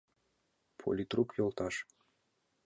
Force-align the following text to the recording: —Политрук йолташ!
—Политрук 0.79 1.29
йолташ! 1.37 1.75